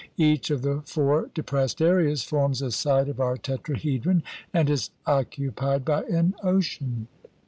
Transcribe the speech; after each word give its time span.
Each 0.17 0.49
of 0.49 0.63
the 0.63 0.81
four 0.87 1.29
de 1.35 1.43
pressed 1.43 1.79
areas 1.79 2.23
forms 2.23 2.63
a 2.63 2.71
side 2.71 3.07
of 3.07 3.19
our 3.19 3.37
tetrahedron 3.37 4.23
and 4.51 4.67
is 4.67 4.89
occupied 5.05 5.85
by 5.85 6.05
an 6.05 6.33
ocean. 6.41 7.07